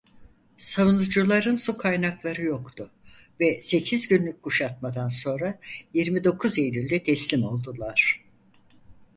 Savunucuların 0.57 1.55
su 1.55 1.77
kaynakları 1.77 2.41
yoktu 2.41 2.91
ve 3.39 3.61
sekiz 3.61 4.07
günlük 4.07 4.43
kuşatmadan 4.43 5.09
sonra 5.09 5.59
yirmi 5.93 6.23
dokuz 6.23 6.57
Eylül'de 6.59 7.03
teslim 7.03 7.43
oldular. 7.43 8.21